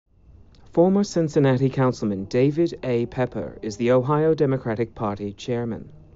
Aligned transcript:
Former 0.73 1.03
Cincinnati 1.03 1.69
councilman 1.69 2.25
David 2.25 2.79
A. 2.81 3.05
Pepper 3.05 3.59
is 3.61 3.77
the 3.77 3.91
Ohio 3.91 4.33
Democratic 4.33 4.95
Party 4.95 5.31
chairman. 5.31 5.89